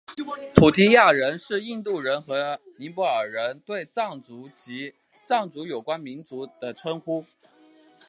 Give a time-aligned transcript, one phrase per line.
[0.55, 2.33] 菩提亚人是印度人与
[2.79, 7.23] 尼泊尔人对藏族及与藏族有关民族的称呼。